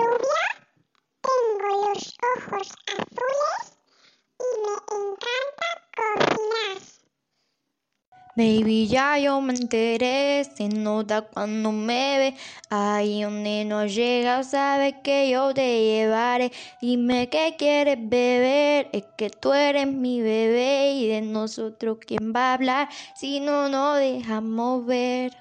[0.00, 0.46] rubia,
[1.22, 3.64] tengo los ojos azules
[4.38, 6.90] y me encanta cocinar.
[8.36, 12.34] Baby, ya yo me enteré, se nota cuando me ve.
[12.70, 16.52] Ahí donde no llega, sabes que yo te llevaré.
[16.80, 22.52] Dime qué quieres beber, es que tú eres mi bebé y de nosotros quién va
[22.52, 25.36] a hablar si no nos dejamos ver.